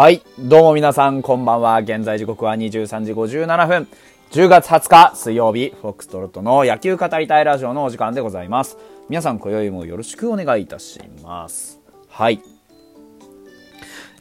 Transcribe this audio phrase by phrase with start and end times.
[0.00, 0.22] はい。
[0.38, 1.78] どうも皆さん、こんばんは。
[1.80, 3.86] 現在時刻は23時57分。
[4.30, 8.78] 10月20日水曜日、フォックストロットの野球語りたいラジオのお時間でございます。
[9.10, 11.80] 皆さん、今宵もよろしくお願いいたします。
[12.08, 12.40] はい。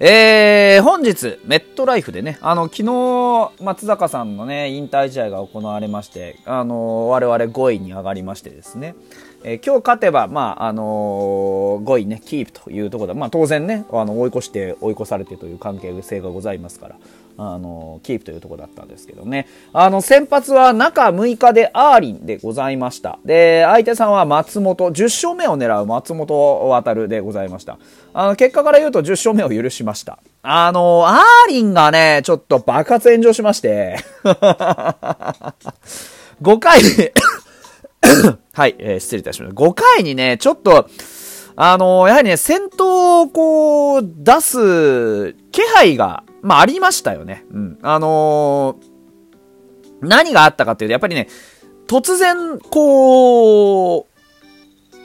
[0.01, 8.95] えー、本日、メットライフでね、あの、昨日、松坂さんのね、引退試合が行われまして、あの、我々5位に上がりましてですね、
[9.43, 16.95] えー今日勝てば、まあ、あのー5位ね、キープというところで、まあ、当然ね、あの、追い越して、追い越されてという関係性がございますから、
[17.37, 19.47] あのーキープというところだったんですけどね。
[19.71, 23.17] あの、先発は中6日でアーリンでございました。
[23.23, 27.77] で、相手さんは松本、10勝目を狙う松本渡でございました。
[28.13, 30.19] あの、結果から言うと10勝目を許しました。
[30.43, 33.95] あのーアーリンがね、ちょっと爆発炎上しまして、
[36.41, 37.13] 5回で
[38.53, 39.61] はい、えー失礼いたしました。
[39.61, 40.87] 5回にね、ちょっと、
[41.55, 47.45] あのーやはりね、先頭をこう、出す気配が、まあ、ありましたよね。
[47.51, 47.79] うん。
[47.81, 48.89] あのー
[50.01, 51.27] 何があったかっていうと、やっぱりね、
[51.87, 54.07] 突然、こ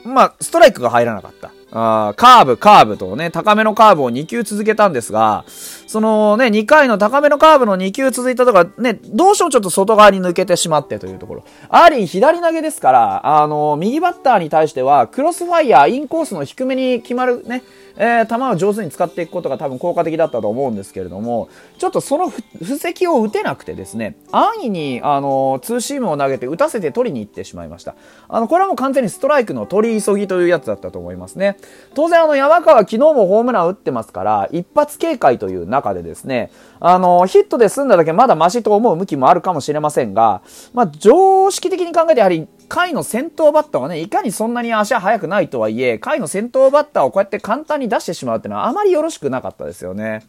[0.05, 1.51] う、まあ、ストライクが入らなかった。
[1.71, 5.43] あーカーブ、カーブとね、高めのカーブを2球続けたんですが、
[5.87, 11.43] そのね、2回の高めのカーブの2球続いたとか、ね、どうしてもちょっと外側に抜けてしまってというところ。
[11.69, 17.63] アーリー左投げですから、あの、右バッターに対しては、クロスファイヤー、インコースの低めに決まるね、
[17.97, 27.95] えー球を上手に使っていくことが多分効果的だったと思うんですけれども、ちょっとその布石を打てなくてですね、安易に、あの、ツーシームを投げて打たせて取りに行ってしまいました。
[28.27, 31.57] あの、これはもう完全にストライクの取り急ぎというやつだったと思いますね。
[31.93, 36.51] 当然、あの、山川昨日もホームラン打ってますから、一発警戒という中でですね、
[36.87, 50.27] あの、ヒットで済んだだけまだマシと思う向きもあるかもしれませんが、まあ、常識的に考えてやはり、回の先頭バッターはね、いかにそんなに足は速くないとはいえ、回の先頭バッターをこうやって簡単に出してしまうっていうのはあまりよろしくなかったですよね。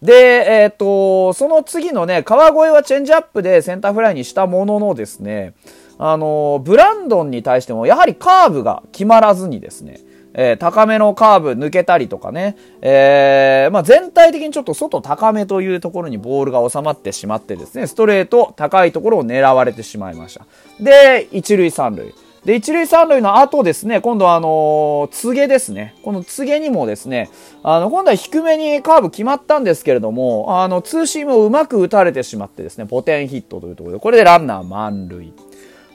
[0.00, 5.52] で、えっ、と、その次のね、川越はチェンジアップでセンターフライにしたもののですね、
[5.98, 10.00] あの、ブランドンに対してもやはりカーブが決まらずにですね、
[10.34, 20.46] えー高めのカーブ抜けたりとかね、えーまあ、全体的にちょっと外高めというところにボールが収まってしまってですね、ストレート高いところを狙われてしまいました。
[20.80, 22.14] で、一塁三塁。
[22.44, 25.94] で、一塁三塁の後ですね、今度はあの、告げですね。
[26.02, 27.30] この告げにもですね、
[27.62, 35.32] あの、今度は低めにカーブ決まったんですけれども、あの、ツーシームをうまく打たれてしまってですね、ポテンヒットというところで、これでランナー満塁。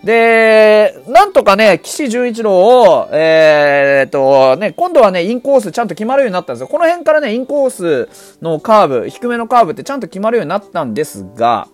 [0.03, 6.67] で、なんとかね、岸潤一郎を、えーっと、ね、今度はね、インコースちゃんと決まるようになったんですよ。
[6.67, 11.67] この辺からね、インコースのカーブ、低めのカーブってちゃんと決まるようになったんですが、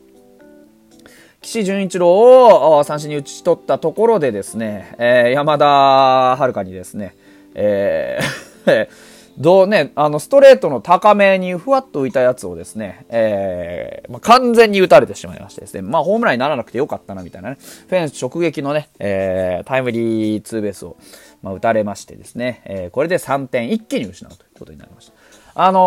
[1.42, 7.16] 岸潤一郎を三振に打ち取ったところでですね、えー山田遥にですね、
[7.54, 20.98] えーどうね、あの、ストレートの高めにふわっと浮いたやつをですね、えーまあ、完全に打たれてしまいましてですね、まあ、ホームランにならなくてよかったな、みたいなね、フェンス直撃のね、えータイムリーツーベースを、
[21.42, 25.14] まあ、打たれましてですね、えーこれで3点一気に失うということになりました。
[25.56, 25.80] あの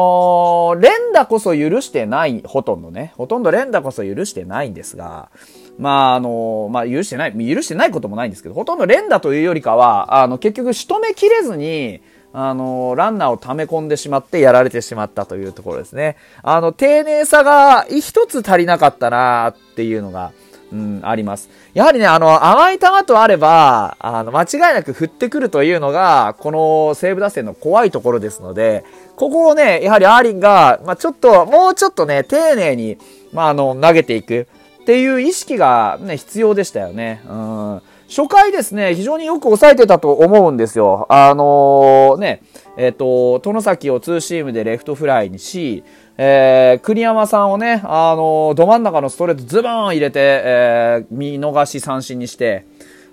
[0.77, 3.13] ー連打こそ許してない、ほとんどね。
[3.17, 5.31] ほとんど連打こそ許してないんですが、
[5.79, 12.01] まあ、あのまあ、許してない、許してないこともないんですけど、ほとんど連打というよりかは、あの、結局仕留めきれずに、
[12.39, 16.19] あのランナーを溜め込んでしまってやられてしまったというところですね。
[16.43, 20.33] あの、丁寧さが一つ足りなかったなっていうのが、
[20.71, 21.49] うん、あります。
[21.73, 28.85] やはりね、あの、甘い球とあれば、あの、間違いなく振ってくるというのが、この西武打線の怖いところですので、
[29.17, 32.99] ここをね、やはりアーリンが、まあ、ちょっと、もうちょっとね、丁寧に、
[33.33, 34.47] まあ、あの、投げていく
[34.83, 37.23] っていう意識がね、必要でしたよね。
[37.27, 37.83] うん。
[38.09, 41.07] 初回ですね、非常によく抑えてたと思うんですよ。
[41.09, 42.43] あのね、
[42.77, 45.83] えっ、と、殿崎をツーシームでレフトフライにし、
[46.17, 52.65] えー、栗山さんをね、あのど真ん中のストレートズボーン入れて、えー見逃し三振にして、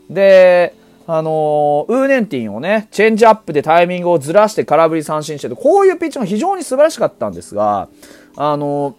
[0.10, 0.76] で、
[1.06, 7.90] あのウーネンティンをね、チェンジアップでタイミングをずらして空振り三振してて、こういうピッチング非常に素晴らしかったんですが、
[8.38, 8.96] あの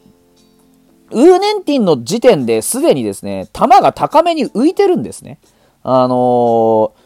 [1.10, 5.38] ウーネンティンの時点ですでにですね、球が高めに浮いてるんですね。
[5.84, 7.04] あのー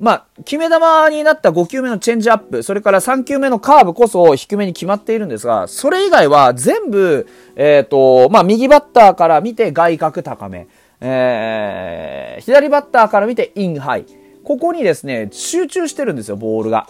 [0.00, 10.68] まあ、決め球になった5球目のチェンジアップ、それから3球目のカーブこそ低めに決まっているんですが、それ以外は全部、えっ、と、まあ、右バッターから見て外角高め、
[11.02, 14.06] えー、左バッターから見てインハイ。
[14.42, 16.88] ここにですね、集中してるんですよ、ボールが。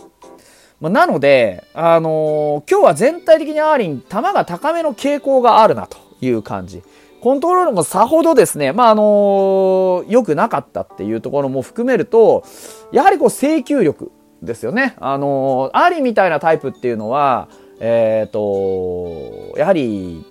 [0.81, 6.85] まあ、なので、あのー今日は全体的にアーリン、球が高めの傾向があるなという感じ。
[7.21, 12.45] コントロールもさほどですね、まあ、あのー良くなかったっていうところも含めると、
[12.93, 14.11] やはりこう制球力
[14.43, 14.97] ですよね。
[14.99, 17.49] あのーアリみたいなタイプっていうのは、
[17.81, 20.25] えっ、と、やはり、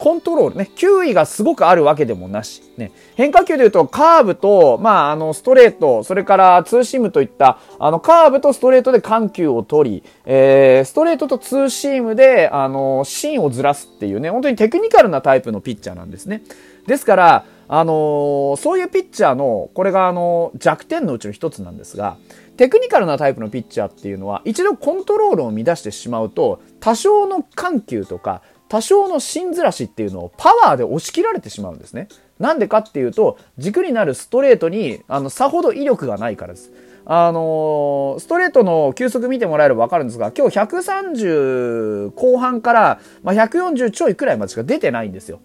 [0.00, 16.40] コントロールね、球威がすごくあるわけでもなし、ね、変化球で言うとカーブと、まあ、あの、ストレート、それからツーシームといった、あの、カーブとストレートで緩急を取り、えー、ストレートとツーシームで、あの、芯をずらすっていうね、本当にテクニカルなタイプのピッチャーなんですね。
[16.86, 22.16] ですから、あのー、そういうピッチャーの、これがあの、弱点のうちの一つなんですが、
[22.56, 32.06] テクニカルなタイプのピッチャーっていうのは、一度コントロールを乱してしまうと、多少の緩急とか、多少の芯ずらしっていうのをパワーで押し切られてしまうんですね。
[32.38, 36.70] なんでかっていうと、軸になるストレートに、あの、さほど威力がないからです。
[37.04, 45.40] あのー、ストレートの球速見てもらえればわかるんですが、今日130後半から、まあ、140ちょいくらいまでしか出てないんですよ。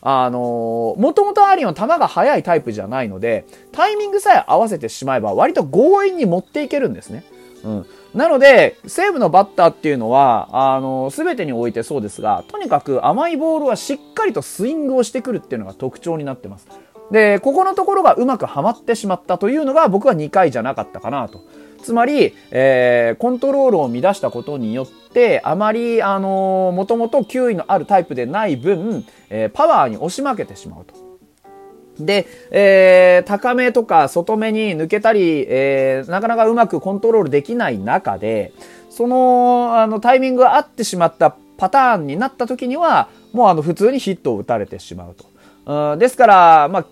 [0.00, 7.24] あのー、もともとアーリンは球が速いタイプじゃないので、タイミングさえ合わせてしまえば割と強引に持っていけるんですね。
[7.62, 7.86] うん。
[8.14, 16.66] なので、西武のバッターっていうのは、あの、すべてにおいてそうですが、とにかく甘いボールはしっかりとスイングをしてくるっていうのが特徴になってます。
[17.12, 21.40] で、ここのところがうまくはまってしまったというのが僕は2回じゃなかったかなと。
[21.82, 30.94] つまり、えー、コントロールを乱したことによって、あまり、あのー、もともと球威のあるタイプでない分、えー、パワーに押し負けてしまうと。
[32.06, 38.52] で、えー、高めとか外目に抜けたり、えー、なかなかうまくコントロールできない中で、
[38.90, 45.92] その、あの、タイミングが合ってしまったパターンになった時には、もうあの、普通にヒットを打たれてしまうと。
[45.92, 46.86] うん、ですから、ま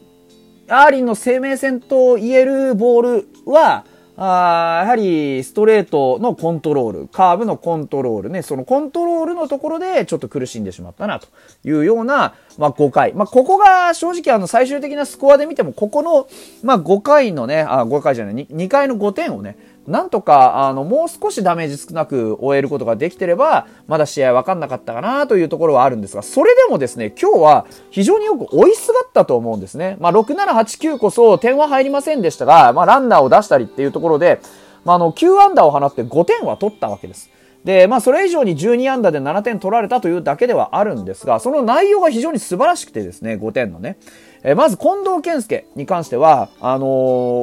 [0.68, 3.84] あ、アーリンの生命線と言えるボールは、
[4.20, 11.28] あやはりストレートのコントロール、カーブのコントロールね、そのコントロールのところでちょっと苦しんでしまったなと
[11.64, 13.14] いうような、まあ、5回。
[13.14, 16.28] まあ、ここが正直あの最終的なスコアで見ても、ここの、
[16.62, 19.56] まあ、5回のね、あ、5回じゃない、2, 2回の5点をね、
[19.86, 29.96] なんとか、あの、もう少しダメージ少なく終えることができてれば、まだ試合分かんなかったかなというところはあるんですが、それでもですね、今日は非常によく追いすがったと思うんですね。
[30.00, 34.40] まあ、6、7、8、9こそ点は入りませんでしたが、まあ、ランナーを出したりっていうところで、
[34.84, 37.30] まあ、あの、9アンダーを放って5点は取ったわけです。
[37.64, 43.98] で、まあ、それ以上に12安打で7点取られたというだけではあるんですが、その内容が非常に素晴らしくてですね、5点のね。
[44.42, 46.86] え、まず近藤健介に関しては、あの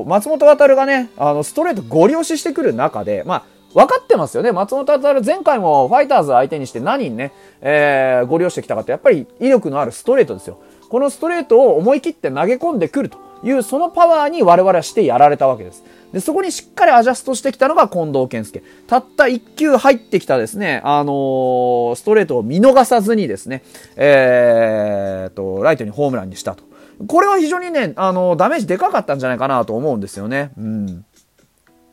[0.06, 4.54] ー、松本渉がね、あの、ストレートゴリ押ししてくる中で、まあ、分かってますよね。
[4.54, 10.60] 松本渉前回もファイターズ相手にして何にね、えー、ゴリ押してきたかって、やっぱり威力のあるストレートですよ。
[10.90, 15.84] このストレートを思い切って投げ込んでくるという、そのパワーに我々はしてやられたわけです。
[16.12, 18.64] で、そこにしっかりアジャストしてきたのが近藤健介。
[18.88, 23.64] たった1球入ってきたですね、あのー、ストレートを見逃さずにですね、
[23.96, 26.64] えーと、ライトにホームランにしたと。
[27.08, 30.52] これは非常にね、あの、ダメージでかかったんじゃないかなと思うんですよね。
[30.58, 31.06] うん。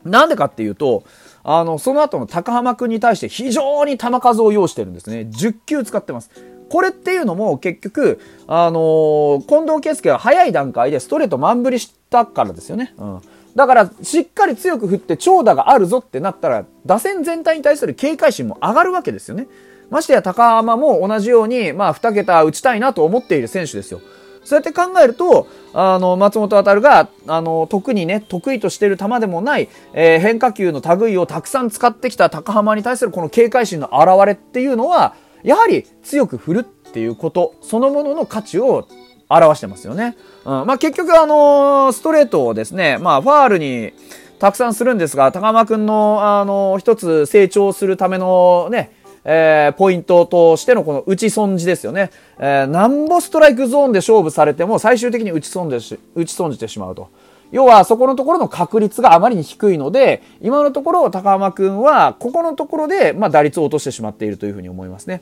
[0.05, 1.03] なんでかっていうと、
[1.43, 5.27] あの、その後の高浜くんに対して非常に球数を要してるんですね。
[5.31, 6.31] 10球使ってます。
[6.73, 12.95] これっていうのも結局、あのー、近藤圭介が早い段階でストレート満振りしたからですよね。
[12.97, 13.21] うん。
[13.55, 19.45] だから、しっかり強く振って長打があるぞってなったら、打線全体に対する警戒心も上がるわけですよね。
[19.91, 24.01] ましてや高浜も同じように、まあ、2桁打ちたいなと思っている選手ですよ。
[24.43, 38.87] そうやって考えると、あの、松本渉が、あの、特にね、得意としてる球でもない、えー、変化球の類をたくさん使ってきた高浜に対するこの警戒心の表れっていうのは、やはり強く振るっていうこと、そのものの価値を
[39.29, 40.15] 表してますよね。
[40.45, 40.65] うん。
[40.65, 43.93] まあ、結局あのー、ストレートをですね、まあ、ファールに
[44.39, 48.91] たくさんするんですが、高間くんの、あの、一つ成長するためのね、
[49.25, 52.11] えー、ポイントとしてのこの打ち損じですよね。
[52.39, 57.09] えー、なんぼストライクゾーンで勝負されても最終的に打ち損じ、打ち損じてしまうと。
[57.53, 65.21] 要はそこのところの確率があまりに低いので、今のところ高浜くんはここのところで、まあ、打率を落としてしまっているというふうに思いますね。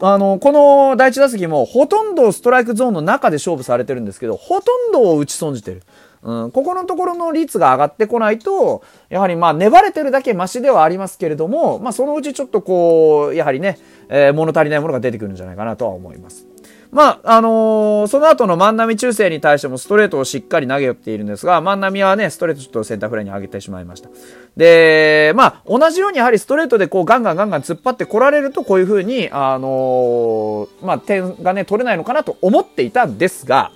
[0.00, 5.82] あの、この第一打席もほとんどストライクゾーンの中で勝負されてるんですけど、ほとんどを打ち損じてる。
[6.22, 13.78] うん、ここのところの率が上がってこないと、やはりまあ粘れてるだけマシではありますけれども、まあそのうちちょっとこう、やはりね、
[14.10, 16.51] えー、物足りないものが出てくるんじゃないかなとは思います。
[16.92, 24.10] まあ、あのー、その後の万波中世に対してもストレートをしっかり投げ寄っているんですが、万波はね、ストレートちょっとセンターフライに上げてしまいました。
[24.58, 33.72] で、まあ、同じようにやはりストレートでこうガンガンガンガン突っ張って来られると、こういう風に、あのー、まあ、点がね、取れないのかなと思っていたんですが、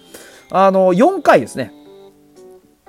[0.50, 1.72] あのー、4回ですね。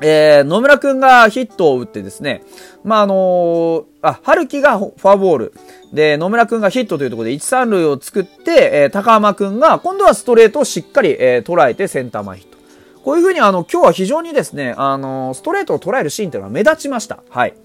[0.02, 2.44] えー、野村くんがヒットを打ってですね、
[2.84, 5.54] まあ、あのー、あ、春樹がフォアボール。
[5.92, 12.58] で、野村くんがヒットというところで1、3塁を作って、えー、高浜くんが今度はストレートをしっかり、えー、捉えてセンター前ヒット。
[13.04, 17.24] こういうふうにあの、今日は非常にですね、あのー、ストレートを捉えるシーンというのは目立ちました。
[17.30, 17.56] はい。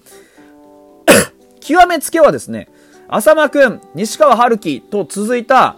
[1.60, 2.68] 極めつけはですね、
[3.08, 5.76] 浅間くん、西川春樹と続いた、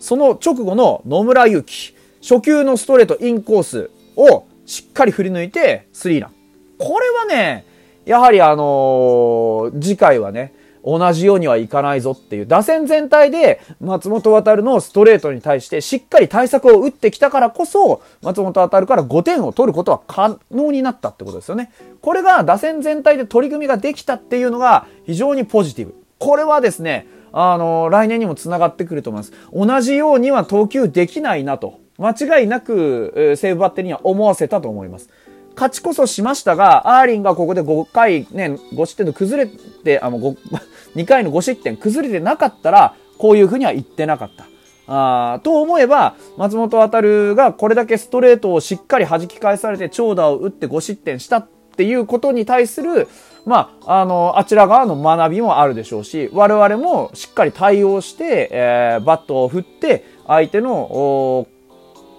[0.00, 6.30] その直後の野村祐希、初球のストレートインコースをしっかり振り抜いて、スリーラン。
[6.78, 7.66] これはね、
[8.06, 21.70] やはりあのー、次回はね、同じようにはいかないぞっていう、打線全体で松本渡のストレートに対してしっかり対策を打ってきたからこそ、松本渡から5点を取ることは可能になったってことですよね。
[22.00, 25.94] これが打線全体で取り組みができたっていうのが非常にポジティブ。
[26.18, 29.32] これはですね、あの、来年にも繋がってくると思います。
[29.52, 35.08] 同じようには投球できないなと、間違いなく、西武バッテリーには思わせたと思います。
[35.54, 39.50] 勝ちこそしましたが、アーリンがここで5回ね、5失点と崩れ
[39.84, 44.46] て、あの、2 回の5失点崩れてなかったら、こういうふうには言ってなかった。
[44.86, 51.46] あと思えば、松本航がこれだけストレートをしっかり弾き返されて長打を打って5失点したっ
[51.76, 53.08] ていうことに対する、
[53.46, 61.46] まあ、あの、あちら側の学びもあるでしょうし、我々もしっかり対応して、えー、バットを振って、相手の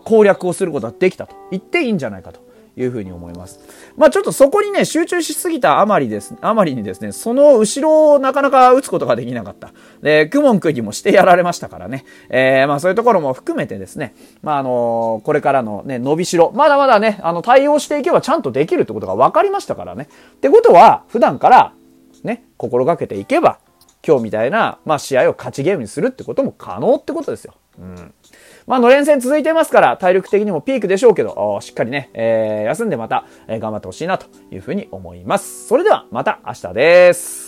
[0.04, 2.54] 攻略をすることができたと言っていいんじゃないかと。
[2.76, 3.60] いうふうに思います。
[3.98, 9.72] まあちょっとそこにね、集中しすぎたあまりです、あまりにですね、その後ろをなかなか打つことができなかった。
[10.02, 12.06] で、クモン君にもしてやられましたからね。
[12.30, 20.10] えー、まあそういうところも含めてですね、まああの、これからのね、伸びしろ、まだまだね、あの、対応していけばちゃんとできるってことが分かりましたからね。
[20.36, 21.74] ってことは、普段から、
[22.24, 23.60] ね、心がけていけば、
[24.06, 27.54] 今日みたいな、まあ試合を勝ちゲームにするってことも可能ってことですよ。
[27.80, 28.14] うん。
[28.68, 35.68] まあ、の連戦続いてますから、体力的にもピークでしょうけど、しっかりね、えー、休んでまた、えー、頑張ってほしいなというふうに思います。
[35.68, 37.43] それでは、また明日です。